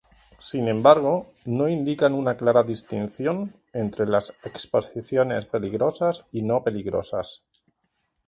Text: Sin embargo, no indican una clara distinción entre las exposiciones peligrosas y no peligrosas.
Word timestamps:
Sin 0.39 0.67
embargo, 0.67 1.31
no 1.45 1.67
indican 1.69 2.13
una 2.15 2.35
clara 2.35 2.63
distinción 2.63 3.53
entre 3.71 4.07
las 4.07 4.33
exposiciones 4.43 5.45
peligrosas 5.45 6.25
y 6.31 6.41
no 6.41 6.63
peligrosas. 6.63 7.43